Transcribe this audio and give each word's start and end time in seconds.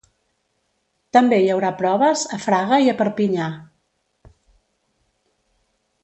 També 1.17 1.37
hi 1.41 1.51
haurà 1.55 1.69
proves 1.81 2.23
a 2.37 2.41
Fraga 2.47 2.79
i 2.87 2.91
a 2.93 2.97
Perpinyà. 3.01 3.53